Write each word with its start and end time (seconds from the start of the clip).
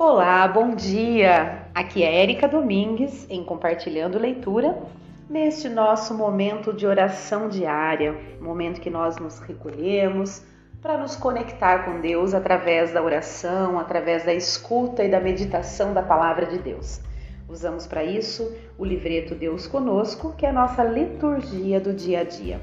Olá, 0.00 0.46
bom 0.46 0.76
dia! 0.76 1.66
Aqui 1.74 2.04
é 2.04 2.22
Érica 2.22 2.46
Domingues 2.46 3.26
em 3.28 3.42
Compartilhando 3.42 4.16
Leitura, 4.16 4.80
neste 5.28 5.68
nosso 5.68 6.14
momento 6.14 6.72
de 6.72 6.86
oração 6.86 7.48
diária, 7.48 8.14
momento 8.40 8.80
que 8.80 8.90
nós 8.90 9.16
nos 9.16 9.40
recolhemos 9.40 10.40
para 10.80 10.96
nos 10.96 11.16
conectar 11.16 11.84
com 11.84 12.00
Deus 12.00 12.32
através 12.32 12.92
da 12.92 13.02
oração, 13.02 13.76
através 13.76 14.24
da 14.24 14.32
escuta 14.32 15.02
e 15.02 15.10
da 15.10 15.18
meditação 15.18 15.92
da 15.92 16.00
palavra 16.00 16.46
de 16.46 16.58
Deus. 16.58 17.00
Usamos 17.48 17.84
para 17.84 18.04
isso 18.04 18.56
o 18.78 18.84
livreto 18.84 19.34
Deus 19.34 19.66
Conosco, 19.66 20.32
que 20.38 20.46
é 20.46 20.50
a 20.50 20.52
nossa 20.52 20.84
liturgia 20.84 21.80
do 21.80 21.92
dia 21.92 22.20
a 22.20 22.24
dia. 22.24 22.60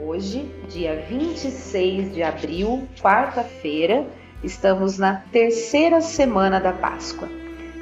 Hoje, 0.00 0.50
dia 0.66 1.04
26 1.10 2.14
de 2.14 2.22
abril, 2.22 2.88
quarta-feira, 3.02 4.06
Estamos 4.42 4.98
na 4.98 5.16
terceira 5.32 6.00
semana 6.00 6.60
da 6.60 6.72
Páscoa. 6.72 7.28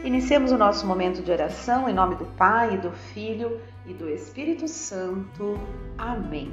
Iniciemos 0.02 0.52
o 0.52 0.56
nosso 0.56 0.86
momento 0.86 1.22
de 1.22 1.30
oração 1.30 1.86
em 1.86 1.92
nome 1.92 2.14
do 2.14 2.24
Pai, 2.24 2.78
do 2.78 2.90
Filho 2.92 3.60
e 3.84 3.92
do 3.92 4.08
Espírito 4.08 4.66
Santo. 4.66 5.60
Amém. 5.98 6.50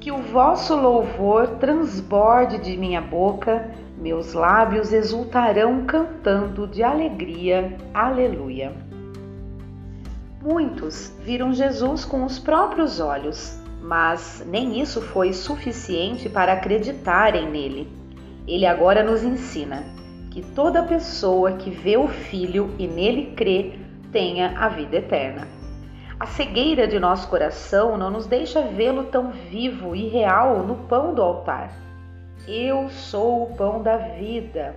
Que 0.00 0.10
o 0.10 0.18
vosso 0.18 0.74
louvor 0.74 1.46
transborde 1.60 2.58
de 2.58 2.76
minha 2.76 3.00
boca, 3.00 3.70
meus 3.96 4.32
lábios 4.32 4.92
exultarão 4.92 5.86
cantando 5.86 6.66
de 6.66 6.82
alegria. 6.82 7.76
Aleluia. 7.94 8.72
Muitos 10.42 11.12
viram 11.20 11.52
Jesus 11.52 12.04
com 12.04 12.24
os 12.24 12.40
próprios 12.40 12.98
olhos, 12.98 13.56
mas 13.80 14.44
nem 14.48 14.80
isso 14.80 15.00
foi 15.00 15.32
suficiente 15.32 16.28
para 16.28 16.54
acreditarem 16.54 17.48
nele. 17.48 18.01
Ele 18.46 18.66
agora 18.66 19.02
nos 19.02 19.22
ensina 19.22 19.84
que 20.30 20.42
toda 20.42 20.82
pessoa 20.82 21.52
que 21.52 21.70
vê 21.70 21.96
o 21.96 22.08
Filho 22.08 22.74
e 22.78 22.86
nele 22.86 23.32
crê 23.36 23.78
tenha 24.10 24.58
a 24.58 24.68
vida 24.68 24.96
eterna. 24.96 25.46
A 26.18 26.26
cegueira 26.26 26.86
de 26.86 26.98
nosso 26.98 27.28
coração 27.28 27.98
não 27.98 28.10
nos 28.10 28.26
deixa 28.26 28.62
vê-lo 28.62 29.04
tão 29.04 29.32
vivo 29.32 29.94
e 29.94 30.08
real 30.08 30.62
no 30.62 30.76
pão 30.86 31.14
do 31.14 31.22
altar. 31.22 31.72
Eu 32.46 32.88
sou 32.88 33.44
o 33.44 33.56
pão 33.56 33.82
da 33.82 33.96
vida. 33.96 34.76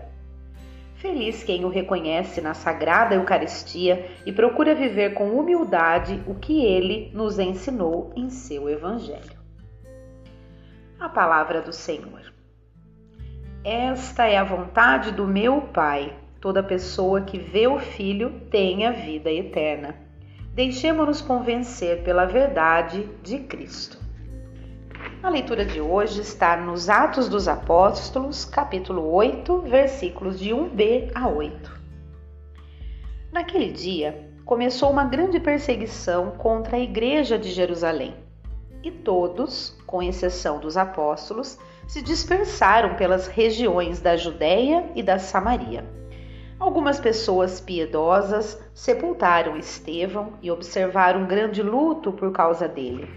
Feliz 0.95 1.44
quem 1.44 1.66
o 1.66 1.69
reconhece 1.69 2.41
na 2.41 2.53
sagrada 2.53 3.16
Eucaristia 3.16 4.09
e 4.25 4.31
procura 4.31 4.73
viver 4.73 5.13
com 5.13 5.38
humildade 5.38 6.22
o 6.25 6.35
que 6.35 6.66
ele 6.66 7.11
nos 7.13 7.38
ensinou 7.38 8.11
em 8.16 8.29
seu 8.29 8.69
Evangelho. 8.69 9.38
A 11.00 11.09
palavra 11.09 11.61
do 11.61 11.73
Senhor. 11.73 12.34
Esta 13.66 14.27
é 14.27 14.38
a 14.38 14.44
vontade 14.44 15.11
do 15.11 15.25
meu 15.25 15.59
Pai. 15.59 16.16
Toda 16.39 16.61
pessoa 16.61 17.21
que 17.21 17.39
vê 17.39 17.66
o 17.66 17.80
Filho 17.80 18.41
tem 18.52 18.85
a 18.85 18.91
vida 18.91 19.31
eterna. 19.31 19.95
Deixemos-nos 20.53 21.19
convencer 21.19 22.03
pela 22.03 22.25
verdade 22.25 23.09
de 23.23 23.39
Cristo. 23.39 23.97
A 25.23 25.30
leitura 25.30 25.66
de 25.66 25.81
hoje 25.81 26.22
está 26.22 26.55
nos 26.55 26.89
Atos 26.89 27.27
dos 27.27 27.47
Apóstolos, 27.47 28.45
capítulo 28.45 29.11
8, 29.11 29.61
versículos 29.61 30.38
de 30.38 30.52
1b 30.52 31.09
a 31.16 31.27
8. 31.27 31.81
Naquele 33.31 33.72
dia, 33.72 34.29
começou 34.45 34.91
uma 34.91 35.05
grande 35.05 35.39
perseguição 35.39 36.33
contra 36.38 36.77
a 36.77 36.79
igreja 36.79 37.35
de 37.35 37.50
Jerusalém, 37.50 38.13
e 38.83 38.91
todos, 38.91 39.75
com 39.88 40.03
exceção 40.03 40.59
dos 40.59 40.77
apóstolos, 40.77 41.57
se 41.88 42.02
dispersaram 42.02 42.95
pelas 42.95 43.28
regiões 43.28 44.02
da 44.02 44.16
Judéia 44.17 44.91
e 44.95 45.03
da 45.03 45.19
Samaria. 45.19 45.86
Algumas 46.59 47.00
pessoas 47.00 47.59
piedosas 47.59 48.62
sepultaram 48.73 49.57
Estevão 49.57 50.34
e 50.41 50.50
observaram 50.50 51.22
um 51.22 51.28
grande 51.28 51.62
luto 51.62 52.12
por 52.13 52.31
causa 52.31 52.68
dele. 52.68 53.09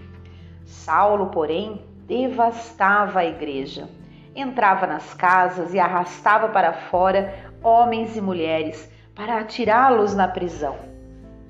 Saulo, 0.65 1.27
porém, 1.27 1.84
devastava 2.06 3.21
a 3.21 3.25
igreja. 3.25 3.89
Entrava 4.34 4.87
nas 4.87 5.15
casas 5.15 5.73
e 5.73 5.79
arrastava 5.79 6.49
para 6.49 6.73
fora 6.73 7.53
homens 7.62 8.17
e 8.17 8.21
mulheres 8.21 8.91
para 9.15 9.39
atirá-los 9.39 10.15
na 10.15 10.29
prisão. 10.29 10.77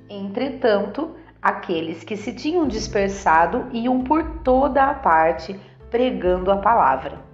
Entretanto, 0.09 1.15
aqueles 1.41 2.05
que 2.05 2.17
se 2.17 2.33
tinham 2.33 2.67
dispersado 2.67 3.67
iam 3.73 4.05
por 4.05 4.41
toda 4.41 4.85
a 4.85 4.95
parte 4.95 5.59
pregando 5.91 6.50
a 6.50 6.56
palavra. 6.59 7.28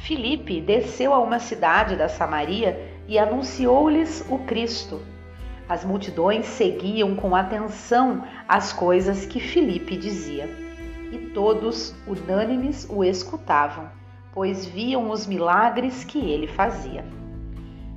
Filipe 0.00 0.60
desceu 0.60 1.12
a 1.12 1.18
uma 1.18 1.38
cidade 1.38 1.94
da 1.94 2.08
Samaria 2.08 2.80
e 3.06 3.18
anunciou-lhes 3.18 4.24
o 4.30 4.38
Cristo. 4.38 5.00
As 5.68 5.84
multidões 5.84 6.46
seguiam 6.46 7.14
com 7.14 7.36
atenção 7.36 8.24
as 8.48 8.72
coisas 8.72 9.26
que 9.26 9.38
Filipe 9.38 9.96
dizia, 9.96 10.48
e 11.12 11.18
todos, 11.34 11.94
unânimes, 12.06 12.88
o 12.88 13.04
escutavam, 13.04 13.88
pois 14.32 14.64
viam 14.64 15.10
os 15.10 15.26
milagres 15.26 16.02
que 16.02 16.18
ele 16.18 16.46
fazia. 16.46 17.04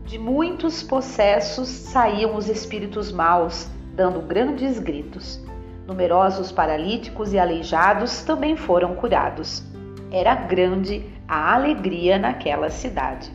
De 0.05 0.19
muitos 0.19 0.83
possessos 0.83 1.67
saíam 1.69 2.35
os 2.35 2.49
espíritos 2.49 3.11
maus, 3.11 3.69
dando 3.95 4.21
grandes 4.21 4.77
gritos. 4.77 5.41
Numerosos 5.87 6.51
paralíticos 6.51 7.33
e 7.33 7.39
aleijados 7.39 8.23
também 8.23 8.55
foram 8.55 8.95
curados 8.95 9.72
era 10.13 10.35
grande 10.35 11.03
a 11.27 11.55
alegria 11.55 12.19
naquela 12.19 12.69
cidade. 12.69 13.31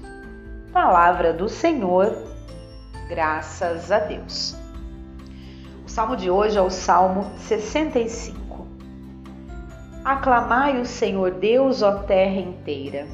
Palavra 0.72 1.32
do 1.32 1.48
Senhor, 1.48 2.24
graças 3.08 3.90
a 3.90 3.98
Deus. 3.98 4.56
O 5.84 5.88
salmo 5.90 6.16
de 6.16 6.30
hoje 6.30 6.56
é 6.56 6.62
o 6.62 6.70
Salmo 6.70 7.32
65. 7.38 8.64
Aclamai 10.04 10.80
o 10.80 10.86
Senhor 10.86 11.32
Deus, 11.32 11.82
ó 11.82 11.96
terra 11.96 12.38
inteira. 12.38 13.08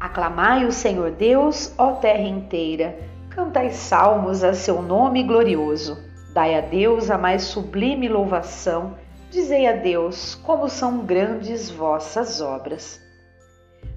Aclamai 0.00 0.64
o 0.64 0.72
Senhor 0.72 1.10
Deus, 1.10 1.74
ó 1.76 1.92
terra 1.92 2.26
inteira. 2.26 2.98
Cantai 3.28 3.68
salmos 3.68 4.42
a 4.42 4.54
seu 4.54 4.80
nome 4.80 5.22
glorioso. 5.22 5.98
Dai 6.32 6.54
a 6.54 6.62
Deus 6.62 7.10
a 7.10 7.18
mais 7.18 7.42
sublime 7.42 8.08
louvação 8.08 8.94
Dizei 9.30 9.68
a 9.68 9.72
Deus 9.74 10.34
como 10.34 10.68
são 10.68 11.06
grandes 11.06 11.70
vossas 11.70 12.40
obras. 12.40 13.00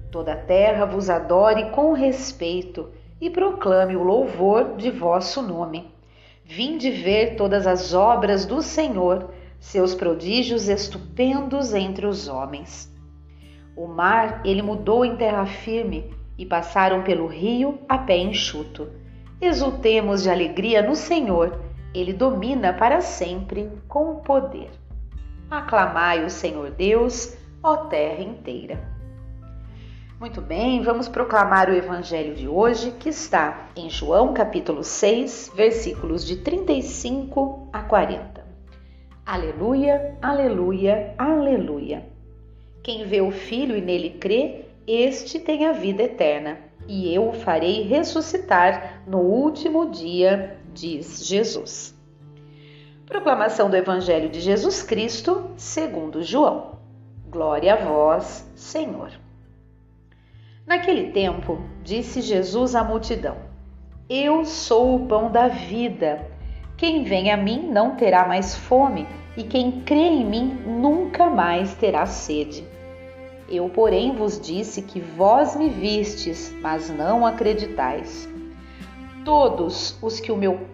Toda 0.08 0.34
a 0.34 0.36
terra 0.36 0.84
vos 0.84 1.10
adore 1.10 1.70
com 1.70 1.92
respeito 1.92 2.92
e 3.20 3.28
proclame 3.28 3.96
o 3.96 4.04
louvor 4.04 4.76
de 4.76 4.92
vosso 4.92 5.42
nome. 5.42 5.92
Vinde 6.44 6.88
ver 6.88 7.34
todas 7.34 7.66
as 7.66 7.92
obras 7.92 8.46
do 8.46 8.62
Senhor, 8.62 9.34
seus 9.58 9.92
prodígios 9.92 10.68
estupendos 10.68 11.74
entre 11.74 12.06
os 12.06 12.28
homens. 12.28 12.88
O 13.76 13.88
mar 13.88 14.40
ele 14.44 14.62
mudou 14.62 15.04
em 15.04 15.16
terra 15.16 15.46
firme 15.46 16.14
e 16.38 16.46
passaram 16.46 17.02
pelo 17.02 17.26
rio 17.26 17.80
a 17.88 17.98
pé 17.98 18.18
enxuto. 18.18 18.88
Exultemos 19.40 20.22
de 20.22 20.30
alegria 20.30 20.80
no 20.80 20.94
Senhor, 20.94 21.58
ele 21.92 22.12
domina 22.12 22.72
para 22.72 23.00
sempre 23.00 23.68
com 23.88 24.12
o 24.12 24.20
poder. 24.20 24.83
Aclamai 25.50 26.24
o 26.24 26.30
Senhor 26.30 26.70
Deus, 26.70 27.36
ó 27.62 27.76
terra 27.76 28.22
inteira. 28.22 28.94
Muito 30.18 30.40
bem, 30.40 30.80
vamos 30.80 31.08
proclamar 31.08 31.68
o 31.68 31.74
evangelho 31.74 32.34
de 32.34 32.48
hoje, 32.48 32.92
que 32.92 33.08
está 33.08 33.68
em 33.76 33.90
João 33.90 34.32
capítulo 34.32 34.82
6, 34.82 35.52
versículos 35.54 36.24
de 36.24 36.36
35 36.36 37.68
a 37.72 37.82
40. 37.82 38.44
Aleluia, 39.26 40.16
aleluia, 40.22 41.14
aleluia. 41.18 42.06
Quem 42.82 43.06
vê 43.06 43.20
o 43.20 43.30
Filho 43.30 43.76
e 43.76 43.80
nele 43.80 44.10
crê, 44.10 44.66
este 44.86 45.38
tem 45.38 45.66
a 45.66 45.72
vida 45.72 46.02
eterna, 46.02 46.58
e 46.86 47.14
eu 47.14 47.28
o 47.28 47.32
farei 47.32 47.82
ressuscitar 47.82 49.02
no 49.06 49.18
último 49.18 49.90
dia, 49.90 50.58
diz 50.72 51.26
Jesus. 51.26 51.93
Proclamação 53.06 53.68
do 53.68 53.76
Evangelho 53.76 54.30
de 54.30 54.40
Jesus 54.40 54.82
Cristo, 54.82 55.50
segundo 55.58 56.22
João. 56.22 56.78
Glória 57.28 57.74
a 57.74 57.76
vós, 57.76 58.50
Senhor. 58.56 59.10
Naquele 60.66 61.12
tempo, 61.12 61.60
disse 61.82 62.22
Jesus 62.22 62.74
à 62.74 62.82
multidão: 62.82 63.36
Eu 64.08 64.46
sou 64.46 64.96
o 64.96 65.06
pão 65.06 65.30
da 65.30 65.48
vida. 65.48 66.26
Quem 66.78 67.04
vem 67.04 67.30
a 67.30 67.36
mim 67.36 67.68
não 67.70 67.94
terá 67.94 68.26
mais 68.26 68.56
fome, 68.56 69.06
e 69.36 69.42
quem 69.42 69.82
crê 69.82 70.08
em 70.08 70.24
mim 70.24 70.62
nunca 70.66 71.28
mais 71.28 71.74
terá 71.74 72.06
sede. 72.06 72.66
Eu, 73.50 73.68
porém, 73.68 74.16
vos 74.16 74.40
disse 74.40 74.80
que 74.80 74.98
vós 74.98 75.54
me 75.54 75.68
vistes, 75.68 76.54
mas 76.62 76.88
não 76.88 77.26
acreditais. 77.26 78.26
Todos 79.26 79.98
os 80.02 80.18
que 80.20 80.32
o 80.32 80.36
meu 80.36 80.73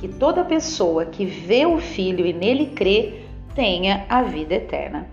que 0.00 0.08
toda 0.08 0.42
pessoa 0.42 1.04
que 1.04 1.26
vê 1.26 1.66
o 1.66 1.78
Filho 1.78 2.24
e 2.24 2.32
nele 2.32 2.70
crê 2.70 3.22
tenha 3.54 4.06
a 4.08 4.22
vida 4.22 4.54
eterna. 4.54 5.06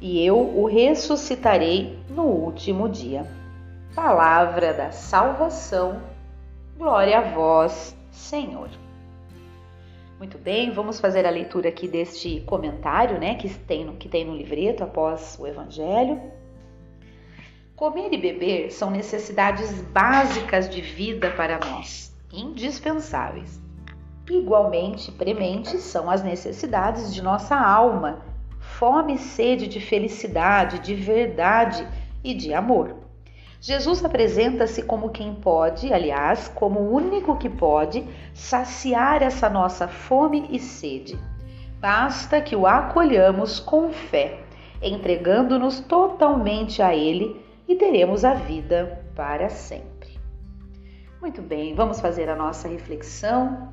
E 0.00 0.24
eu 0.24 0.38
o 0.38 0.64
ressuscitarei 0.64 1.98
no 2.08 2.24
último 2.24 2.88
dia. 2.88 3.26
Palavra 3.94 4.72
da 4.72 4.90
salvação. 4.90 6.00
Glória 6.78 7.18
a 7.18 7.20
vós, 7.20 7.94
Senhor. 8.10 8.70
Muito 10.18 10.38
bem, 10.38 10.70
vamos 10.70 10.98
fazer 10.98 11.26
a 11.26 11.30
leitura 11.30 11.68
aqui 11.68 11.86
deste 11.86 12.40
comentário, 12.46 13.18
né, 13.18 13.34
que 13.34 13.50
tem 13.50 13.84
no, 13.84 13.96
que 13.96 14.08
tem 14.08 14.24
no 14.24 14.34
livreto 14.34 14.82
após 14.82 15.36
o 15.38 15.46
Evangelho. 15.46 16.18
Comer 17.76 18.12
e 18.14 18.16
beber 18.16 18.70
são 18.70 18.90
necessidades 18.90 19.82
básicas 19.82 20.70
de 20.70 20.80
vida 20.80 21.30
para 21.32 21.58
nós, 21.58 22.16
indispensáveis. 22.32 23.60
Igualmente 24.30 25.10
prementes 25.10 25.82
são 25.82 26.08
as 26.08 26.22
necessidades 26.22 27.12
de 27.12 27.20
nossa 27.20 27.56
alma, 27.56 28.20
fome 28.60 29.14
e 29.14 29.18
sede 29.18 29.66
de 29.66 29.80
felicidade, 29.80 30.78
de 30.78 30.94
verdade 30.94 31.86
e 32.22 32.32
de 32.32 32.54
amor. 32.54 32.96
Jesus 33.60 34.04
apresenta-se 34.04 34.82
como 34.82 35.10
quem 35.10 35.34
pode, 35.34 35.92
aliás, 35.92 36.48
como 36.48 36.80
o 36.80 36.92
único 36.92 37.36
que 37.36 37.48
pode 37.48 38.04
saciar 38.34 39.22
essa 39.22 39.48
nossa 39.48 39.86
fome 39.86 40.48
e 40.50 40.58
sede. 40.58 41.18
Basta 41.80 42.40
que 42.40 42.56
o 42.56 42.66
acolhamos 42.66 43.60
com 43.60 43.90
fé, 43.90 44.40
entregando-nos 44.80 45.80
totalmente 45.80 46.82
a 46.82 46.94
Ele 46.94 47.40
e 47.68 47.76
teremos 47.76 48.24
a 48.24 48.34
vida 48.34 49.04
para 49.14 49.48
sempre. 49.48 50.18
Muito 51.20 51.40
bem, 51.40 51.72
vamos 51.74 52.00
fazer 52.00 52.28
a 52.28 52.34
nossa 52.34 52.66
reflexão, 52.66 53.72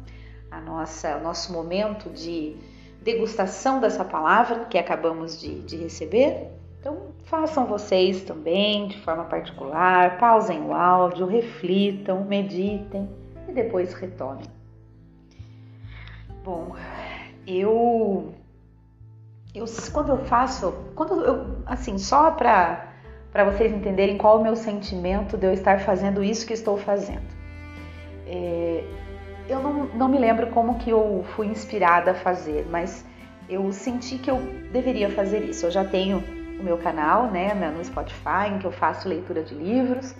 a 0.51 0.60
nossa 0.60 1.19
nosso 1.19 1.51
momento 1.54 2.10
de 2.10 2.56
degustação 3.01 3.80
dessa 3.80 4.04
palavra 4.04 4.66
que 4.66 4.78
acabamos 4.78 5.40
de, 5.40 5.62
de 5.62 5.78
receber. 5.78 6.48
Então, 6.80 7.10
façam 7.25 7.66
vocês 7.66 8.24
também 8.24 8.88
de 8.88 9.00
forma 9.01 9.25
particular, 9.25 10.18
pausem 10.18 10.62
o 10.62 10.74
áudio, 10.74 11.25
reflitam, 11.25 12.24
meditem 12.24 13.10
e 13.48 13.51
depois 13.51 13.94
retomem. 13.94 14.46
Bom, 16.44 16.75
eu 17.45 18.34
eu 19.54 19.66
quando 19.92 20.10
eu 20.10 20.18
faço, 20.25 20.74
quando 20.95 21.22
eu 21.22 21.57
assim, 21.66 21.98
só 21.98 22.31
para 22.31 22.88
para 23.31 23.44
vocês 23.44 23.72
entenderem 23.72 24.18
qual 24.18 24.38
é 24.38 24.40
o 24.40 24.44
meu 24.44 24.56
sentimento 24.56 25.38
de 25.38 25.45
eu 25.45 25.54
estar 25.54 25.81
fazendo 25.81 26.24
isso 26.24 26.48
que 26.48 26.54
estou 26.54 26.78
fazendo. 26.78 27.28
É, 28.25 28.84
eu 29.50 29.62
não, 29.62 29.86
não 29.88 30.07
me 30.07 30.18
lembro 30.18 30.48
como 30.48 30.78
que 30.78 30.92
eu 30.92 31.25
fui 31.36 31.48
inspirada 31.48 32.12
a 32.12 32.13
fazer, 32.13 32.68
mas 32.69 33.04
eu 33.50 33.72
senti 33.72 34.19
que 34.19 34.30
eu 34.30 34.38
deveria 34.72 35.10
fazer 35.10 35.44
isso. 35.44 35.66
Eu 35.66 35.72
já 35.72 35.84
tenho 35.84 36.24
o 36.60 36.63
meu 36.63 36.78
canal, 36.78 37.31
né, 37.31 37.54
no 37.54 37.84
Spotify, 37.84 38.50
em 38.54 38.60
que 38.60 38.68
eu 38.68 38.72
faço 38.72 39.10
leitura 39.10 39.42
de 39.42 39.56
livros. 39.56 40.16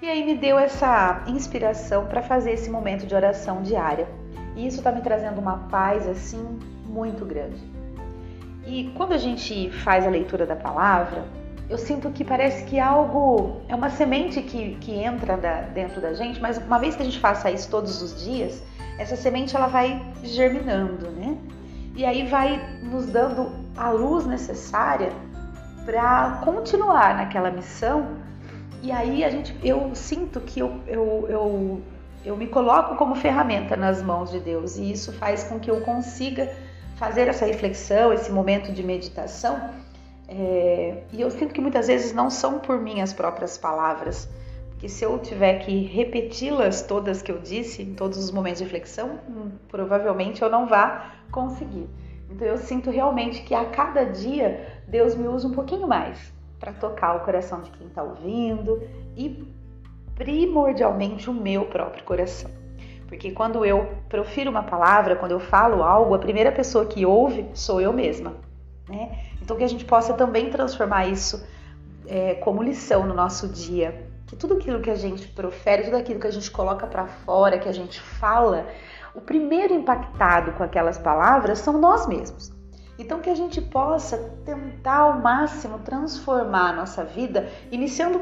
E 0.00 0.08
aí 0.08 0.24
me 0.24 0.36
deu 0.36 0.58
essa 0.58 1.24
inspiração 1.26 2.06
para 2.06 2.22
fazer 2.22 2.52
esse 2.52 2.70
momento 2.70 3.06
de 3.06 3.14
oração 3.14 3.60
diária. 3.60 4.08
E 4.56 4.66
isso 4.66 4.78
está 4.78 4.92
me 4.92 5.02
trazendo 5.02 5.40
uma 5.40 5.68
paz 5.68 6.06
assim 6.06 6.58
muito 6.86 7.24
grande. 7.24 7.60
E 8.66 8.92
quando 8.96 9.12
a 9.12 9.18
gente 9.18 9.70
faz 9.70 10.06
a 10.06 10.10
leitura 10.10 10.46
da 10.46 10.54
palavra, 10.54 11.24
eu 11.70 11.78
sinto 11.78 12.10
que 12.10 12.24
parece 12.24 12.64
que 12.64 12.80
algo 12.80 13.60
é 13.68 13.74
uma 13.76 13.88
semente 13.90 14.42
que, 14.42 14.74
que 14.80 14.92
entra 14.92 15.36
da, 15.36 15.60
dentro 15.62 16.00
da 16.00 16.12
gente, 16.12 16.40
mas 16.40 16.58
uma 16.58 16.80
vez 16.80 16.96
que 16.96 17.02
a 17.02 17.04
gente 17.04 17.20
faça 17.20 17.48
isso 17.48 17.70
todos 17.70 18.02
os 18.02 18.24
dias, 18.24 18.60
essa 18.98 19.14
semente 19.14 19.54
ela 19.54 19.68
vai 19.68 20.04
germinando, 20.24 21.08
né? 21.12 21.38
E 21.94 22.04
aí 22.04 22.26
vai 22.26 22.60
nos 22.82 23.06
dando 23.06 23.52
a 23.76 23.90
luz 23.90 24.26
necessária 24.26 25.12
para 25.84 26.40
continuar 26.44 27.14
naquela 27.14 27.52
missão. 27.52 28.16
E 28.82 28.90
aí 28.90 29.24
a 29.24 29.30
gente, 29.30 29.56
eu 29.62 29.94
sinto 29.94 30.40
que 30.40 30.58
eu, 30.58 30.80
eu, 30.88 31.26
eu, 31.28 31.82
eu 32.24 32.36
me 32.36 32.48
coloco 32.48 32.96
como 32.96 33.14
ferramenta 33.14 33.76
nas 33.76 34.02
mãos 34.02 34.32
de 34.32 34.40
Deus 34.40 34.76
e 34.76 34.90
isso 34.90 35.12
faz 35.12 35.44
com 35.44 35.60
que 35.60 35.70
eu 35.70 35.80
consiga 35.82 36.52
fazer 36.96 37.28
essa 37.28 37.46
reflexão, 37.46 38.12
esse 38.12 38.32
momento 38.32 38.72
de 38.72 38.82
meditação. 38.82 39.70
É, 40.32 41.02
e 41.12 41.20
eu 41.20 41.28
sinto 41.28 41.52
que 41.52 41.60
muitas 41.60 41.88
vezes 41.88 42.12
não 42.12 42.30
são 42.30 42.60
por 42.60 42.80
minhas 42.80 43.12
próprias 43.12 43.58
palavras, 43.58 44.28
porque 44.68 44.88
se 44.88 45.04
eu 45.04 45.18
tiver 45.18 45.58
que 45.58 45.82
repeti-las 45.86 46.82
todas 46.82 47.20
que 47.20 47.32
eu 47.32 47.38
disse 47.38 47.82
em 47.82 47.94
todos 47.94 48.16
os 48.16 48.30
momentos 48.30 48.58
de 48.58 48.64
reflexão, 48.64 49.18
hum, 49.28 49.50
provavelmente 49.68 50.40
eu 50.40 50.48
não 50.48 50.68
vá 50.68 51.14
conseguir. 51.32 51.88
Então 52.30 52.46
eu 52.46 52.56
sinto 52.56 52.90
realmente 52.90 53.42
que 53.42 53.56
a 53.56 53.64
cada 53.64 54.04
dia 54.04 54.80
Deus 54.86 55.16
me 55.16 55.26
usa 55.26 55.48
um 55.48 55.52
pouquinho 55.52 55.88
mais 55.88 56.32
para 56.60 56.72
tocar 56.72 57.16
o 57.16 57.24
coração 57.24 57.60
de 57.62 57.70
quem 57.72 57.88
está 57.88 58.04
ouvindo 58.04 58.80
e 59.16 59.52
primordialmente 60.14 61.28
o 61.28 61.34
meu 61.34 61.64
próprio 61.64 62.04
coração. 62.04 62.50
Porque 63.08 63.32
quando 63.32 63.64
eu 63.64 63.88
profiro 64.08 64.48
uma 64.48 64.62
palavra, 64.62 65.16
quando 65.16 65.32
eu 65.32 65.40
falo 65.40 65.82
algo, 65.82 66.14
a 66.14 66.18
primeira 66.20 66.52
pessoa 66.52 66.86
que 66.86 67.04
ouve 67.04 67.48
sou 67.52 67.80
eu 67.80 67.92
mesma. 67.92 68.34
Né? 68.88 69.29
Então 69.40 69.56
que 69.56 69.64
a 69.64 69.68
gente 69.68 69.84
possa 69.84 70.14
também 70.14 70.50
transformar 70.50 71.06
isso 71.06 71.44
é, 72.06 72.34
como 72.34 72.62
lição 72.62 73.06
no 73.06 73.14
nosso 73.14 73.48
dia. 73.48 74.06
Que 74.26 74.36
tudo 74.36 74.54
aquilo 74.54 74.80
que 74.80 74.90
a 74.90 74.94
gente 74.94 75.26
profere, 75.28 75.84
tudo 75.84 75.96
aquilo 75.96 76.20
que 76.20 76.26
a 76.26 76.32
gente 76.32 76.50
coloca 76.50 76.86
para 76.86 77.06
fora, 77.06 77.58
que 77.58 77.68
a 77.68 77.72
gente 77.72 78.00
fala, 78.00 78.66
o 79.14 79.20
primeiro 79.20 79.74
impactado 79.74 80.52
com 80.52 80.62
aquelas 80.62 80.98
palavras 80.98 81.58
são 81.58 81.78
nós 81.78 82.06
mesmos. 82.06 82.52
Então, 82.98 83.20
que 83.20 83.30
a 83.30 83.34
gente 83.34 83.62
possa 83.62 84.18
tentar 84.44 84.98
ao 84.98 85.18
máximo 85.20 85.78
transformar 85.78 86.68
a 86.68 86.72
nossa 86.74 87.02
vida, 87.02 87.48
iniciando 87.72 88.20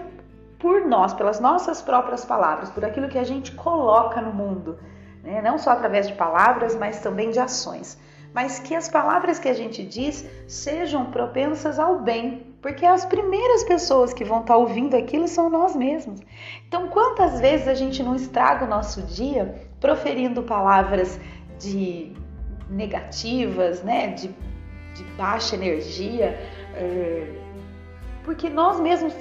por 0.58 0.86
nós, 0.86 1.12
pelas 1.12 1.40
nossas 1.40 1.82
próprias 1.82 2.24
palavras, 2.24 2.70
por 2.70 2.84
aquilo 2.84 3.08
que 3.08 3.18
a 3.18 3.24
gente 3.24 3.52
coloca 3.52 4.20
no 4.20 4.32
mundo, 4.32 4.78
né? 5.22 5.42
não 5.42 5.58
só 5.58 5.70
através 5.70 6.06
de 6.06 6.14
palavras, 6.14 6.76
mas 6.76 7.00
também 7.00 7.30
de 7.30 7.40
ações. 7.40 7.98
Mas 8.34 8.58
que 8.58 8.74
as 8.74 8.88
palavras 8.88 9.38
que 9.38 9.48
a 9.48 9.54
gente 9.54 9.82
diz 9.82 10.24
sejam 10.46 11.06
propensas 11.06 11.78
ao 11.78 12.00
bem, 12.00 12.46
porque 12.60 12.84
as 12.84 13.04
primeiras 13.04 13.64
pessoas 13.64 14.12
que 14.12 14.24
vão 14.24 14.40
estar 14.40 14.56
ouvindo 14.56 14.96
aquilo 14.96 15.26
são 15.26 15.48
nós 15.48 15.74
mesmos. 15.74 16.20
Então, 16.66 16.88
quantas 16.88 17.40
vezes 17.40 17.68
a 17.68 17.74
gente 17.74 18.02
não 18.02 18.14
estraga 18.14 18.64
o 18.64 18.68
nosso 18.68 19.02
dia 19.02 19.66
proferindo 19.80 20.42
palavras 20.42 21.18
de 21.58 22.12
negativas, 22.68 23.82
né, 23.82 24.08
de, 24.08 24.28
de 24.94 25.04
baixa 25.16 25.56
energia, 25.56 26.38
é, 26.74 27.26
porque 28.24 28.50
nós 28.50 28.78
mesmos 28.78 29.14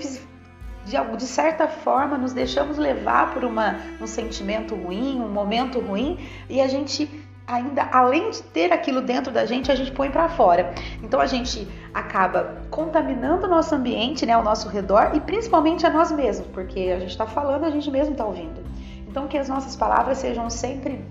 de, 0.88 1.18
de 1.18 1.26
certa 1.26 1.68
forma 1.68 2.18
nos 2.18 2.34
deixamos 2.34 2.78
levar 2.78 3.34
por 3.34 3.44
uma, 3.44 3.78
um 4.02 4.08
sentimento 4.08 4.74
ruim, 4.76 5.20
um 5.20 5.30
momento 5.30 5.80
ruim 5.80 6.18
e 6.50 6.62
a 6.62 6.68
gente 6.68 7.27
ainda 7.48 7.84
além 7.92 8.30
de 8.30 8.44
ter 8.44 8.74
aquilo 8.74 9.02
dentro 9.02 9.32
da 9.32 9.46
gente, 9.46 9.72
a 9.72 9.76
gente 9.76 9.92
põe 9.92 10.12
para 10.12 10.28
fora. 10.28 10.74
Então 11.02 11.20
a 11.20 11.26
gente 11.26 11.66
acaba 11.94 12.62
contaminando 12.70 13.48
o 13.48 13.50
nosso 13.50 13.74
ambiente, 13.74 14.26
né, 14.26 14.34
ao 14.34 14.44
nosso 14.44 14.68
redor 14.68 15.12
e 15.16 15.22
principalmente 15.22 15.86
a 15.86 15.90
nós 15.90 16.12
mesmos, 16.12 16.48
porque 16.48 16.92
a 16.96 17.00
gente 17.00 17.12
está 17.12 17.26
falando, 17.26 17.64
a 17.64 17.70
gente 17.70 17.90
mesmo 17.90 18.12
está 18.12 18.26
ouvindo. 18.26 18.62
Então, 19.08 19.28
que 19.28 19.38
as 19.38 19.50
nossas 19.50 19.76
palavras 19.76 20.20
sejam 20.20 20.48
sempre 20.50 21.04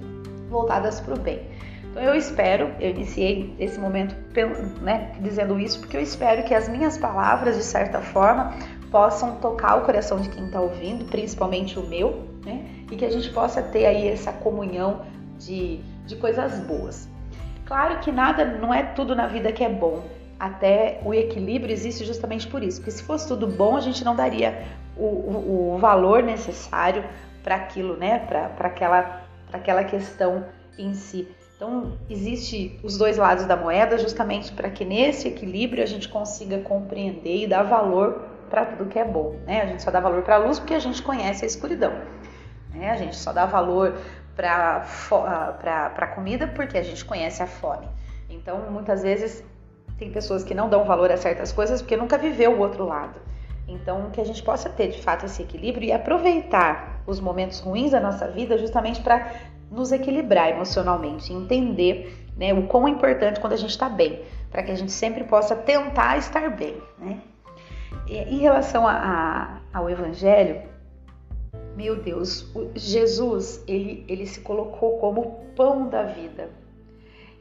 voltadas 0.48 1.00
para 1.00 1.14
o 1.14 1.18
bem. 1.18 1.40
Então, 1.90 2.00
eu 2.00 2.14
espero, 2.14 2.70
eu 2.78 2.90
iniciei 2.90 3.56
esse 3.58 3.80
momento 3.80 4.14
né, 4.80 5.12
dizendo 5.20 5.58
isso, 5.58 5.80
porque 5.80 5.96
eu 5.96 6.00
espero 6.00 6.44
que 6.44 6.54
as 6.54 6.68
minhas 6.68 6.98
palavras, 6.98 7.56
de 7.56 7.64
certa 7.64 8.00
forma, 8.00 8.54
possam 8.92 9.36
tocar 9.36 9.76
o 9.78 9.80
coração 9.80 10.20
de 10.20 10.28
quem 10.28 10.44
está 10.44 10.60
ouvindo, 10.60 11.06
principalmente 11.06 11.78
o 11.78 11.86
meu, 11.88 12.28
né? 12.44 12.64
E 12.90 12.96
que 12.96 13.04
a 13.04 13.10
gente 13.10 13.30
possa 13.30 13.60
ter 13.60 13.86
aí 13.86 14.06
essa 14.06 14.32
comunhão 14.32 15.00
de, 15.38 15.80
de 16.06 16.16
coisas 16.16 16.60
boas. 16.60 17.08
Claro 17.64 17.98
que 17.98 18.12
nada, 18.12 18.44
não 18.44 18.72
é 18.72 18.82
tudo 18.82 19.14
na 19.14 19.26
vida 19.26 19.52
que 19.52 19.64
é 19.64 19.68
bom. 19.68 20.04
Até 20.38 21.00
o 21.04 21.12
equilíbrio 21.12 21.72
existe 21.72 22.04
justamente 22.04 22.46
por 22.46 22.62
isso. 22.62 22.78
Porque 22.78 22.92
se 22.92 23.02
fosse 23.02 23.26
tudo 23.26 23.46
bom, 23.46 23.76
a 23.76 23.80
gente 23.80 24.04
não 24.04 24.14
daria 24.14 24.64
o, 24.96 25.04
o, 25.04 25.74
o 25.74 25.78
valor 25.78 26.22
necessário 26.22 27.04
para 27.42 27.56
aquilo, 27.56 27.96
né? 27.96 28.20
Para 28.20 28.68
aquela, 28.68 29.22
aquela 29.52 29.84
questão 29.84 30.44
em 30.78 30.94
si. 30.94 31.28
Então, 31.56 31.96
existe 32.10 32.78
os 32.82 32.98
dois 32.98 33.16
lados 33.16 33.46
da 33.46 33.56
moeda 33.56 33.96
justamente 33.96 34.52
para 34.52 34.68
que 34.68 34.84
nesse 34.84 35.28
equilíbrio 35.28 35.82
a 35.82 35.86
gente 35.86 36.06
consiga 36.06 36.58
compreender 36.58 37.44
e 37.44 37.46
dar 37.46 37.62
valor 37.62 38.28
para 38.50 38.66
tudo 38.66 38.90
que 38.90 38.98
é 38.98 39.04
bom. 39.04 39.36
Né? 39.46 39.62
A 39.62 39.66
gente 39.66 39.82
só 39.82 39.90
dá 39.90 39.98
valor 39.98 40.22
para 40.22 40.34
a 40.34 40.38
luz 40.38 40.58
porque 40.58 40.74
a 40.74 40.78
gente 40.78 41.02
conhece 41.02 41.44
a 41.44 41.46
escuridão. 41.46 41.92
Né? 42.74 42.90
A 42.90 42.96
gente 42.96 43.16
só 43.16 43.32
dá 43.32 43.46
valor 43.46 43.98
para 44.36 44.84
a 45.96 46.06
comida 46.08 46.46
porque 46.46 46.76
a 46.76 46.82
gente 46.82 47.04
conhece 47.04 47.42
a 47.42 47.46
fome. 47.46 47.88
Então, 48.28 48.70
muitas 48.70 49.02
vezes, 49.02 49.42
tem 49.98 50.12
pessoas 50.12 50.44
que 50.44 50.54
não 50.54 50.68
dão 50.68 50.84
valor 50.84 51.10
a 51.10 51.16
certas 51.16 51.50
coisas 51.50 51.80
porque 51.80 51.96
nunca 51.96 52.18
viveu 52.18 52.52
o 52.52 52.58
outro 52.60 52.84
lado. 52.84 53.18
Então, 53.66 54.10
que 54.10 54.20
a 54.20 54.24
gente 54.24 54.42
possa 54.42 54.68
ter 54.68 54.88
de 54.88 55.02
fato 55.02 55.26
esse 55.26 55.42
equilíbrio 55.42 55.88
e 55.88 55.92
aproveitar 55.92 57.02
os 57.06 57.18
momentos 57.18 57.60
ruins 57.60 57.90
da 57.90 58.00
nossa 58.00 58.28
vida 58.28 58.58
justamente 58.58 59.00
para 59.00 59.32
nos 59.70 59.90
equilibrar 59.90 60.50
emocionalmente, 60.50 61.32
entender 61.32 62.28
né, 62.36 62.52
o 62.54 62.66
quão 62.66 62.86
é 62.86 62.90
importante 62.90 63.40
quando 63.40 63.54
a 63.54 63.56
gente 63.56 63.70
está 63.70 63.88
bem, 63.88 64.22
para 64.50 64.62
que 64.62 64.70
a 64.70 64.74
gente 64.76 64.92
sempre 64.92 65.24
possa 65.24 65.56
tentar 65.56 66.18
estar 66.18 66.48
bem. 66.50 66.80
Né? 66.98 67.20
E, 68.06 68.18
em 68.18 68.38
relação 68.38 68.86
a, 68.86 68.92
a, 69.72 69.78
ao 69.78 69.90
Evangelho, 69.90 70.62
meu 71.76 71.96
Deus, 72.02 72.50
Jesus 72.74 73.62
ele, 73.68 74.04
ele 74.08 74.26
se 74.26 74.40
colocou 74.40 74.98
como 74.98 75.44
pão 75.54 75.88
da 75.88 76.04
vida. 76.04 76.50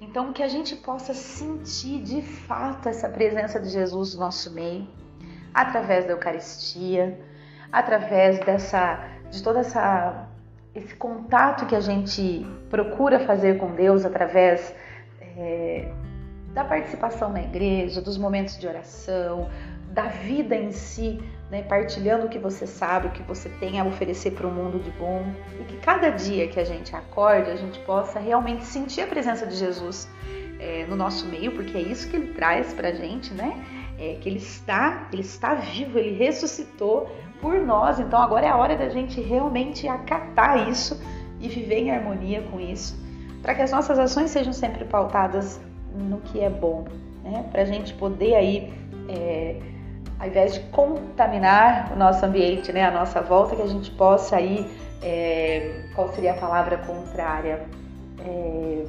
Então, 0.02 0.34
que 0.34 0.44
a 0.44 0.48
gente 0.48 0.76
possa 0.76 1.14
sentir 1.14 2.02
de 2.04 2.22
fato 2.22 2.90
essa 2.90 3.08
presença 3.08 3.60
de 3.60 3.70
Jesus 3.70 4.14
no 4.14 4.20
nosso 4.20 4.54
meio, 4.54 4.86
através 5.54 6.06
da 6.06 6.12
Eucaristia, 6.12 7.18
através 7.72 8.40
dessa, 8.40 9.08
de 9.32 9.42
toda 9.42 9.60
essa 9.62 10.28
esse 10.76 10.94
contato 10.96 11.66
que 11.66 11.76
a 11.76 11.80
gente 11.80 12.46
procura 12.70 13.22
fazer 13.22 13.58
com 13.58 13.74
Deus 13.74 14.04
através 14.04 14.76
é, 15.38 15.90
da 16.54 16.66
participação 16.66 17.32
na 17.32 17.42
igreja, 17.42 18.02
dos 18.02 18.18
momentos 18.18 18.58
de 18.58 18.68
oração, 18.68 19.50
da 19.92 20.08
vida 20.08 20.54
em 20.54 20.72
si, 20.72 21.18
né, 21.50 21.62
partilhando 21.62 22.26
o 22.26 22.30
que 22.30 22.40
você 22.40 22.66
sabe, 22.66 23.08
o 23.08 23.12
que 23.12 23.22
você 23.24 23.50
tem 23.50 23.80
a 23.80 23.86
oferecer 23.86 24.32
para 24.32 24.48
o 24.48 24.52
mundo 24.52 24.80
de 24.80 24.90
bom, 24.92 25.24
e 25.60 25.64
que 25.64 25.78
cada 25.78 26.10
dia 26.10 26.48
que 26.48 26.60
a 26.60 26.64
gente 26.64 26.96
acorde, 26.96 27.50
a 27.50 27.56
gente 27.56 27.80
possa 27.80 28.20
realmente 28.20 28.66
sentir 28.66 29.02
a 29.02 29.08
presença 29.08 29.46
de 29.46 29.56
Jesus 29.56 30.10
é, 30.60 30.86
no 30.90 30.96
nosso 30.96 31.28
meio, 31.28 31.52
porque 31.52 31.78
é 31.78 31.82
isso 31.82 32.10
que 32.10 32.16
ele 32.16 32.34
traz 32.34 32.74
para 32.74 32.90
a 32.90 32.94
gente, 32.94 33.34
né? 33.34 33.64
É, 33.98 34.18
que 34.20 34.28
ele 34.28 34.40
está, 34.40 35.08
ele 35.14 35.22
está 35.22 35.54
vivo, 35.54 35.98
ele 35.98 36.18
ressuscitou 36.18 37.10
por 37.40 37.56
nós. 37.56 38.00
Então 38.00 38.22
agora 38.22 38.46
é 38.46 38.50
a 38.50 38.58
hora 38.58 38.76
da 38.76 38.90
gente 38.90 39.22
realmente 39.22 39.88
acatar 39.88 40.68
isso 40.68 41.00
e 41.40 41.48
viver 41.48 41.80
em 41.80 41.92
harmonia 41.92 42.42
com 42.52 42.60
isso, 42.60 42.98
para 43.42 43.54
que 43.54 43.62
as 43.62 43.72
nossas 43.72 44.00
ações 44.00 44.32
sejam 44.32 44.52
sempre 44.52 44.84
pautadas 44.84 45.62
no 45.94 46.20
que 46.22 46.42
é 46.42 46.50
bom, 46.50 46.86
né? 47.24 47.46
Para 47.52 47.62
a 47.62 47.66
gente 47.66 47.94
poder 47.94 48.36
aí 48.36 48.74
é, 49.08 49.58
ao 50.20 50.28
invés 50.28 50.54
de 50.54 50.60
contaminar 50.72 51.92
o 51.94 51.96
nosso 51.96 52.26
ambiente, 52.26 52.72
né, 52.72 52.86
a 52.86 52.92
nossa 52.92 53.22
volta, 53.22 53.56
que 53.56 53.62
a 53.62 53.68
gente 53.68 53.92
possa 53.92 54.38
aí, 54.38 54.66
é, 55.02 55.90
qual 55.94 56.10
seria 56.14 56.32
a 56.32 56.38
palavra 56.38 56.78
contrária? 56.78 57.66
É, 58.20 58.86